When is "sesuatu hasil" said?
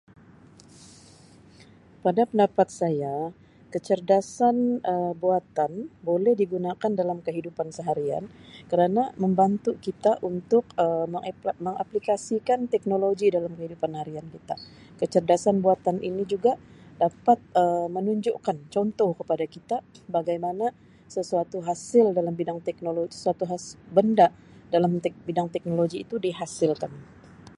21.15-22.05